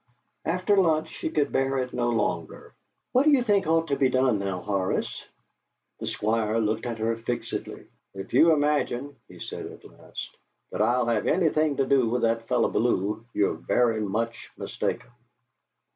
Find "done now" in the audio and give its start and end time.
4.09-4.59